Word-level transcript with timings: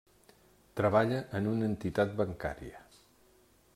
Treballa 0.79 1.19
en 1.39 1.49
una 1.51 1.67
entitat 1.73 2.17
bancària. 2.23 2.83